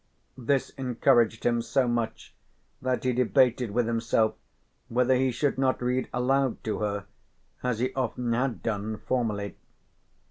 [0.39, 2.33] This encouraged him so much
[2.81, 4.33] that he debated with himself
[4.87, 7.05] whether he should not read aloud to her,
[7.61, 9.57] as he often had done formerly.